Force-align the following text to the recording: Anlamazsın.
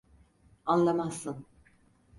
Anlamazsın. 0.65 1.45